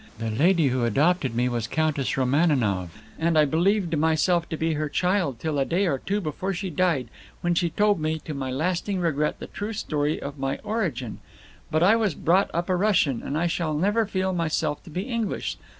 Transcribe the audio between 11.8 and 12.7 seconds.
I was brought up